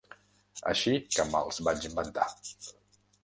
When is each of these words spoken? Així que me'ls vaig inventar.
Així 0.71 0.93
que 1.17 1.27
me'ls 1.35 1.61
vaig 1.69 1.85
inventar. 1.91 2.27